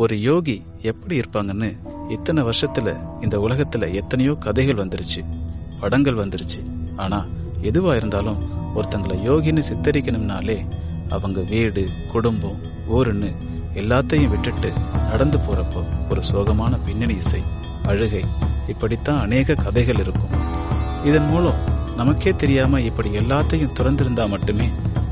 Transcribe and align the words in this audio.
ஒரு 0.00 0.20
யோகி 0.20 0.62
எப்படி 0.82 1.20
இருப்பாங்கன்னு 1.20 1.68
இத்தனை 2.08 2.42
வருஷத்துல 2.42 2.88
இந்த 3.22 3.36
உலகத்துல 3.38 3.92
எத்தனையோ 3.92 4.32
கதைகள் 4.34 4.74
வந்துருச்சு 4.74 5.20
படங்கள் 5.80 6.14
வந்துருச்சு. 6.14 6.60
ஆனா 6.96 7.26
எதுவா 7.62 7.96
இருந்தாலும் 7.96 8.38
ஒருத்தங்களை 8.76 9.16
யோகின்னு 9.28 9.62
சித்தரிக்கணும்னாலே 9.70 10.56
அவங்க 11.08 11.40
வீடு 11.40 11.88
குடும்பம் 12.12 12.60
ஊருன்னு 12.92 13.30
எல்லாத்தையும் 13.74 14.28
விட்டுட்டு 14.28 14.72
நடந்து 15.10 15.38
போறப்போ 15.38 15.82
ஒரு 16.10 16.22
சோகமான 16.32 16.78
பின்னணி 16.86 17.14
இசை 17.14 17.42
அழுகை 17.82 18.24
இப்படித்தான் 18.66 19.18
அநேக 19.18 19.54
கதைகள் 19.54 19.98
இருக்கும். 19.98 20.30
இதன் 21.04 21.28
மூலம் 21.28 21.58
நமக்கே 21.96 22.34
தெரியாம 22.36 22.80
இப்படி 22.80 23.08
எல்லாத்தையும் 23.08 23.74
துறந்திருந்தா 23.80 24.28
மட்டுமே 24.28 24.68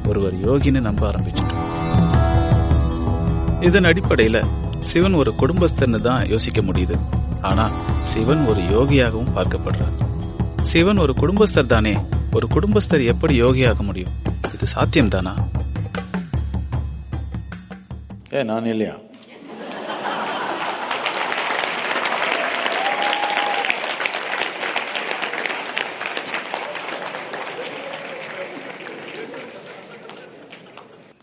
ஒருவர் 0.09 0.39
யோகின்னு 0.41 0.81
நம்ப 0.81 1.11
ஆரம்பிச்சிட்டோம். 1.11 1.65
இதன் 3.61 3.85
அடிப்படையில 3.85 4.39
சிவன் 4.79 5.15
ஒரு 5.15 5.33
குடும்பஸ்தன்னு 5.39 6.01
தான் 6.01 6.29
யோசிக்க 6.29 6.61
முடியுது. 6.61 6.99
ஆனா 7.43 7.71
சிவன் 8.03 8.47
ஒரு 8.47 8.61
யோகியாகவும் 8.61 9.33
பார்க்கப்படுறார். 9.35 9.97
சிவன் 10.61 10.99
ஒரு 10.99 11.13
குடும்பஸ்தர் 11.13 11.67
தானே 11.67 11.97
ஒரு 12.33 12.47
குடும்பஸ்தர் 12.47 13.05
எப்படி 13.05 13.43
யோகியாக 13.43 13.83
முடியும்? 13.83 14.15
இது 14.55 14.67
சாத்தியம் 14.67 15.09
தானா? 15.09 15.35
ஏ 18.33 18.43
நான் 18.43 18.67
இல்லையா? 18.67 18.95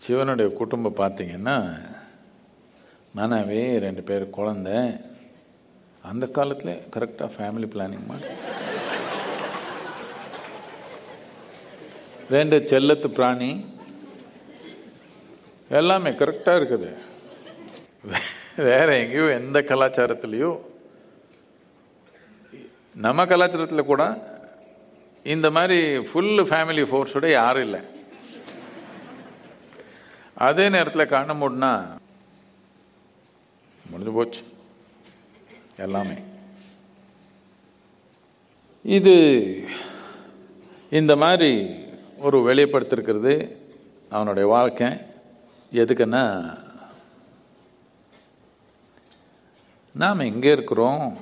சிவனுடைய 0.06 0.52
குடும்பம் 0.52 0.96
பார்த்தீங்கன்னா 0.96 1.56
மனைவி 3.18 3.60
ரெண்டு 3.84 4.02
பேர் 4.08 4.24
குழந்தை. 4.36 4.78
அந்த 6.10 6.24
காலத்தில் 6.36 6.82
கரெக்டாக 6.94 7.28
ஃபேமிலி 7.34 7.66
பிளானிங் 7.74 8.06
மாதிரி 8.10 8.30
ரெண்டு 12.30 12.56
செல்லத்து 12.70 13.08
பிராணி. 13.18 13.50
எல்லாமே 15.80 16.10
கரெக்டாக 16.10 16.58
இருக்குது. 16.60 16.90
வேற 18.68 18.88
எங்கேயோ 19.02 19.26
எந்த 19.40 19.60
கலாச்சாரத்துலேயோ. 19.70 20.52
நம்ம 23.06 23.24
கலாச்சாரத்தில் 23.32 23.90
கூட 23.92 24.04
இந்த 25.34 25.50
மாதிரி 25.56 25.80
ஃபுல் 26.08 26.38
ஃபேமிலி 26.50 26.84
ஃபோர்ஸோட 26.90 27.30
யாரும் 27.30 27.66
இல்லை. 27.68 27.80
அதே 30.48 30.66
நேரத்தில் 30.76 31.12
கண்ண 31.12 31.34
மூடினா 31.42 31.72
முடிஞ்சு 33.94 34.14
போச்சு. 34.18 34.42
எல்லாமே. 35.76 36.16
இது 38.82 39.14
இந்த 40.90 41.12
மாதிரி 41.22 41.50
ஒரு 42.18 42.38
வெளிப்படுத்திருக்கிறது 42.48 43.34
அவனுடைய 44.10 44.48
வாழ்க்கை. 44.48 44.88
எதுக்குன்னா 45.72 46.24
நாம் 50.02 50.26
எங்கே 50.30 50.52
இருக்கிறோம் 50.52 51.16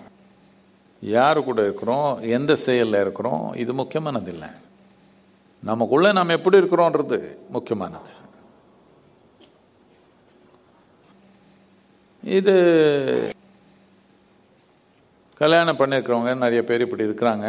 யார் 1.01 1.45
கூட 1.45 1.63
இருக்கிறோம் 1.63 2.11
எந்த 2.37 2.57
செயலில் 2.57 3.01
இருக்கிறோம் 3.01 3.55
இது 3.63 3.73
முக்கியமானது 3.75 4.33
இல்லை 4.33 4.49
நமக்குள்ளே 5.71 6.13
நாம் 6.13 6.37
எப்படி 6.39 6.59
இருக்கிறோன்றது 6.59 7.19
முக்கியமானது. 7.49 8.11
இது 12.23 12.55
கல்யாணம் 15.41 15.79
பண்ணியிருக்கிறவங்க 15.79 16.33
நிறைய 16.43 16.61
பேர் 16.69 16.85
இப்படி 16.85 17.07
இருக்கிறாங்க. 17.09 17.47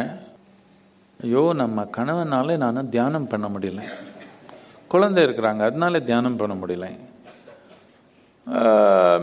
ஐயோ 1.24 1.42
நம்ம 1.60 1.84
கணவனால 1.96 2.56
நான் 2.62 2.90
தியானம் 2.94 3.28
பண்ண 3.32 3.46
முடியல. 3.54 3.82
குழந்தை 4.92 5.20
இருக்கிறாங்க 5.26 5.62
அதனால 5.68 6.00
தியானம் 6.08 6.40
பண்ண 6.40 6.54
முடியல. 6.62 6.88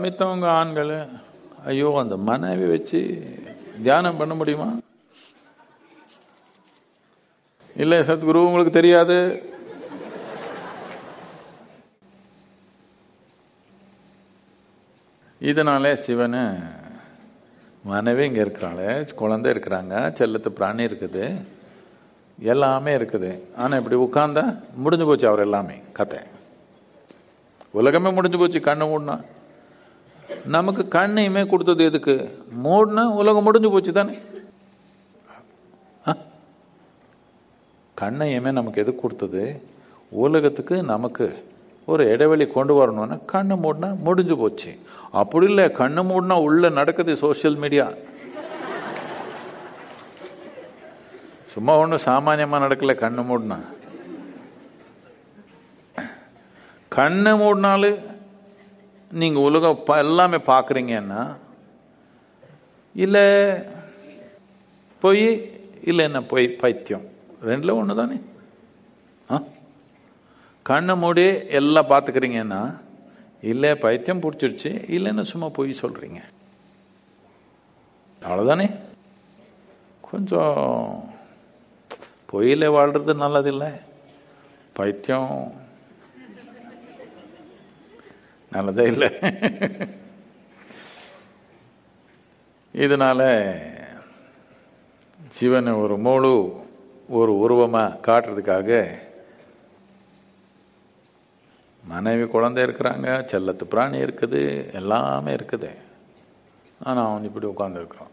மித்தவங்க 0.04 0.46
ஆண்கள் 0.60 0.94
ஐயோ 1.72 1.90
அந்த 2.02 2.16
மனைவி 2.30 2.66
வச்சு 2.74 3.00
தியானம் 3.84 4.18
பண்ண 4.20 4.34
முடியுமா? 4.40 4.68
இல்லை 7.82 7.98
சத்குரு 8.08 8.46
உங்களுக்கு 8.48 8.72
தெரியாது. 8.80 9.18
இதனாலே 15.50 15.92
சிவனு 16.04 16.42
மனைவி 17.90 18.24
இங்கே 18.28 18.42
இருக்கிறாள் 18.44 19.14
குழந்தை 19.20 19.48
இருக்கிறாங்க 19.54 19.94
செல்லத்து 20.18 20.50
பிராணி 20.58 20.82
இருக்குது 20.88 21.24
எல்லாமே 22.52 22.92
இருக்குது. 22.98 23.30
ஆனால் 23.62 23.80
இப்படி 23.80 23.96
உட்காந்தா 24.06 24.44
முடிஞ்சு 24.82 25.06
போச்சு 25.08 25.26
அவர் 25.30 25.44
எல்லாமே 25.46 25.76
கதை. 25.98 26.20
உலகமே 27.80 28.10
முடிஞ்சு 28.18 28.38
போச்சு 28.42 28.60
கண்ணு 28.68 28.86
மூடினா. 28.90 29.16
நமக்கு 30.56 30.82
கண்ணையுமே 30.96 31.42
கொடுத்தது 31.52 31.82
எதுக்கு? 31.90 32.14
மூடினா 32.64 33.04
உலகம் 33.20 33.46
முடிஞ்சு 33.48 33.70
போச்சு 33.74 33.92
தானே. 33.98 34.14
கண்ணையுமே 37.96 38.50
நமக்கு 38.58 38.82
எதுக்கு 38.84 39.02
கொடுத்தது? 39.02 39.42
உலகத்துக்கு 40.24 40.76
நமக்கு. 40.92 41.26
ஒரு 41.90 42.02
இடைவெளி 42.14 42.44
கொண்டு 42.46 42.74
வரணும்னா 42.74 43.16
கண்ணு 43.32 43.54
மூடினா 43.62 43.88
முடிஞ்சு 44.06 44.34
போச்சு. 44.42 44.72
அப்படி 45.20 45.46
இல்லை 45.50 45.64
கண்ணு 45.80 46.02
மூடினா 46.10 46.36
உள்ள 46.46 46.68
நடக்குது 46.78 47.12
சோஷியல் 47.22 47.60
மீடியா 47.64 47.86
சும்மா 51.52 51.72
ஒன்றும் 51.80 52.06
சாமானியமாக 52.08 52.64
நடக்கல 52.64 52.92
கண்ணு 53.04 53.22
மூடினா. 53.30 53.58
கண்ணை 56.96 57.32
மூடினாலும் 57.40 58.00
நீங்கள் 59.20 59.46
உலகம் 59.48 59.84
எல்லாமே 60.04 60.38
பார்க்குறீங்கன்னா 60.52 61.22
இல்லை 63.04 63.24
பொய் 65.02 65.24
இல்லை 65.90 66.02
என்ன 66.08 66.20
பொய் 66.32 66.46
பைத்தியம். 66.62 67.06
ரெண்டில் 67.48 67.78
ஒன்று 67.78 68.00
தானே 68.00 68.16
கண்ணை 70.62 70.94
மூடி 70.96 71.24
எல்லாம் 71.48 71.88
பார்த்துக்கிறீங்கன்னா 71.88 72.62
இல்லை 73.40 73.74
பைத்தியம் 73.74 74.22
பிடிச்சிருச்சு. 74.22 74.70
இல்லைன்னு 74.96 75.22
சும்மா 75.22 75.48
பொய் 75.48 75.80
சொல்கிறீங்க 75.80 76.20
அவ்வளோதானே 78.22 78.66
கொஞ்சம் 80.10 81.10
பொய்யில் 82.32 82.66
வாழ்கிறது 82.70 83.14
நல்லதில்லை. 83.14 83.70
பைத்தியம் 84.72 85.32
நல்லதே 88.50 88.84
இல்லை. 88.92 89.10
இதனால் 92.72 93.28
சிவனை 95.30 95.72
ஒரு 95.72 95.96
முழு 95.98 96.34
ஒரு 97.08 97.32
உருவமாக 97.38 97.98
காட்டுறதுக்காக 98.06 98.70
மனைவி 101.90 102.24
குழந்தை 102.32 102.60
இருக்கிறாங்க 102.66 103.08
செல்லத்து 103.30 103.64
பிராணி 103.72 103.98
இருக்குது 104.06 104.40
எல்லாமே 104.80 105.32
இருக்குது. 105.38 105.70
ஆனால் 106.86 107.06
அவன் 107.08 107.26
இப்படி 107.28 107.46
உட்காந்துருக்குறான் 107.52 108.12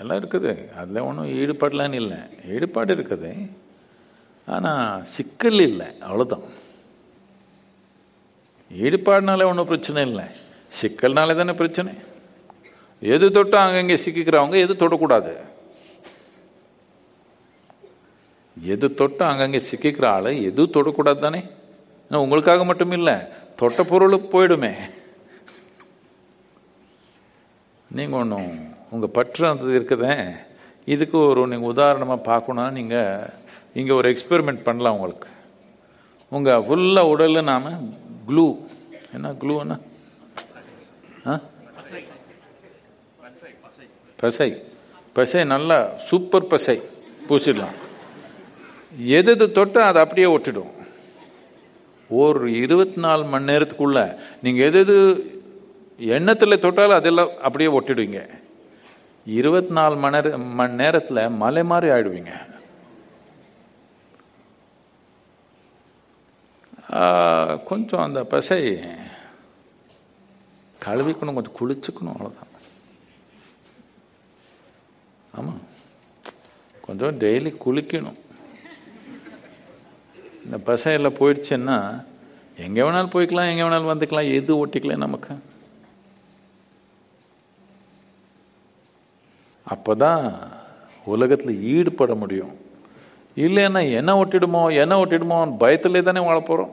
எல்லாம் 0.00 0.20
இருக்குது. 0.20 0.52
அதில் 0.80 1.06
ஒன்றும் 1.08 1.30
ஈடுபாடலான்னு 1.40 2.00
இல்லை. 2.02 2.20
ஈடுபாடு 2.54 2.94
இருக்குது. 2.96 3.30
ஆனால் 4.54 5.04
சிக்கல் 5.14 5.60
இல்லை. 5.68 5.88
அவ்வளோதான் 6.08 6.46
ஈடுபாடுனால 8.84 9.46
ஒன்றும் 9.50 9.70
பிரச்சனை 9.70 10.02
இல்லை. 10.10 10.26
சிக்கல்னாலே 10.80 11.34
தானே 11.40 11.54
பிரச்சனை. 11.62 11.92
எது 13.14 13.26
தொட்டு 13.36 13.56
அங்கங்கே 13.62 13.96
சிக்கிக்கிறவங்க 14.04 14.58
எது 14.66 14.74
தொடக்கூடாது? 14.82 15.32
எது 18.56 18.86
தொட்டு 19.00 19.22
அங்கங்கே 19.30 19.60
சிக்கிக்கிற 19.70 20.06
ஆளை 20.16 20.32
எது 20.48 20.62
தொடக்கூடாது 20.76 21.20
தானே? 21.26 21.42
உங்களுக்காக 22.18 22.64
மட்டும் 22.64 22.90
இல்லை 22.90 23.14
தொட்ட 23.56 23.84
பொருளுக்கு 23.84 24.28
போயிடுமே. 24.28 24.74
நீங்கள் 27.90 28.20
ஒன்றும் 28.20 28.74
உங்கள் 28.90 29.08
பற்று 29.08 29.48
அந்த 29.48 29.64
இருக்குதே. 29.64 30.36
இதுக்கு 30.84 31.18
ஒரு 31.18 31.46
நீங்கள் 31.46 31.68
உதாரணமாக 31.68 32.36
பார்க்கணும்னா 32.36 32.70
நீங்கள் 32.70 33.30
இங்கே 33.74 33.92
ஒரு 33.92 34.12
எக்ஸ்பெரிமெண்ட் 34.12 34.62
பண்ணலாம் 34.62 34.94
உங்களுக்கு. 34.94 35.28
உங்கள் 36.28 36.60
ஃபுல்லாக 36.60 37.00
உடலில் 37.00 37.42
நாம் 37.42 37.94
க்ளூ 38.28 38.56
என்ன 39.12 39.32
க்ளூன்னா 39.32 39.80
ஆ? 41.26 41.40
பசை. 44.16 44.64
பசை 45.12 45.44
நல்லா 45.44 45.98
சூப்பர் 45.98 46.46
பசை. 46.46 46.82
பூசிடலாம். 47.28 47.74
எது 48.98 49.30
எது 49.30 49.46
தொட்டா 49.46 49.78
அதை 49.78 50.02
அப்படியே 50.02 50.26
ஒட்டிடும். 50.26 50.81
ஒரு 52.20 52.46
இருபத்தி 52.62 52.98
நாலு 53.04 53.24
மணி 53.32 53.48
நேரத்துக்குள்ள 53.50 54.00
நீங்கள் 54.44 54.66
எது 54.68 54.80
எது 54.84 54.96
எண்ணத்தில் 56.16 56.62
தொட்டாலும் 56.64 56.98
அதெல்லாம் 57.00 57.34
அப்படியே 57.46 57.70
ஒட்டிடுவீங்க. 57.78 58.20
இருபத்தி 59.38 59.72
நாலு 59.78 59.96
மணி 60.04 60.14
நேர 60.16 60.38
மணி 60.60 60.74
நேரத்தில் 60.82 61.28
மலை 61.42 61.62
மாதிரி 61.72 61.92
ஆயிடுவீங்க. 61.94 62.32
கொஞ்சம் 67.68 68.04
அந்த 68.06 68.20
பசை 68.32 68.58
கழுவிக்கணும் 70.84 71.36
கொஞ்சம் 71.36 71.58
குளிச்சுக்கணும் 71.60 72.14
அவ்வளோதான் 72.14 72.50
ஆமாம் 75.38 75.62
கொஞ்சம் 76.86 77.18
டெய்லி 77.22 77.50
குளிக்கணும். 77.64 78.18
இந்த 80.44 80.56
பசையில் 80.68 81.16
போயிடுச்சுன்னா 81.18 81.76
எங்கே 82.64 82.82
வேணாலும் 82.84 83.14
போய்க்கலாம் 83.14 83.50
எங்கே 83.50 83.64
வேணாலும் 83.64 83.92
வந்துக்கலாம் 83.92 84.32
எது 84.38 84.52
ஒட்டிக்கல 84.62 84.96
நமக்கு? 85.04 85.32
அப்போதான் 89.66 90.24
உலகத்தில் 91.12 91.62
ஈடுபட 91.74 92.14
முடியும். 92.22 92.52
இல்லைன்னா 93.44 93.80
என்ன 93.98 94.10
ஒட்டிடுமோ 94.22 94.62
என்ன 94.82 94.94
ஒட்டிடுமோன்னு 95.02 95.60
பயத்திலே 95.62 96.02
தானே 96.08 96.22
வாழ 96.26 96.38
போகிறோம் 96.40 96.72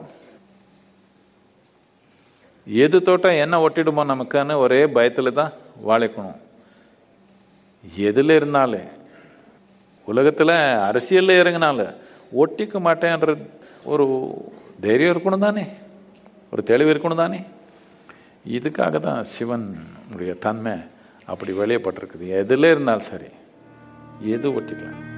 எது 2.66 2.96
தோட்டம் 3.02 3.40
என்ன 3.44 3.58
ஒட்டிடுமோ 3.66 4.02
நமக்குன்னு 4.12 4.56
ஒரே 4.64 4.80
பயத்தில் 4.96 5.38
தான் 5.38 5.54
வாழைக்கணும். 5.88 6.40
எதில் 8.08 8.36
இருந்தாலே 8.38 8.82
உலகத்தில் 10.12 10.54
அரசியலில் 10.88 11.40
இறங்கினால 11.42 11.80
ஒட்டிக்க 12.42 12.74
மாட்டேன்ற 12.86 13.32
ஒரு 13.84 14.34
தைரியம் 14.80 15.16
இருக்கணும் 15.16 15.38
தானே? 15.38 15.66
ஒரு 16.52 16.62
தெளிவு 16.62 16.94
இருக்கணும் 16.94 17.16
தானே? 17.16 17.42
இதுக்காக 18.48 19.00
தான் 19.00 19.24
சிவனுடைய 19.24 20.34
தன்மை 20.38 20.72
அப்படி 21.26 21.52
வெளியப்பட்டிருக்குது. 21.52 22.28
எதில் 22.28 22.64
இருந்தாலும் 22.64 23.08
சரி 23.10 23.26
எது 24.20 24.60
ஒட்டிக்கலாம்? 24.60 25.09